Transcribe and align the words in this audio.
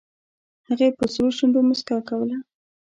هغې 0.67 0.87
په 0.97 1.03
سرو 1.13 1.29
شونډو 1.37 1.59
موسکا 1.67 1.97
کوله 2.09 2.37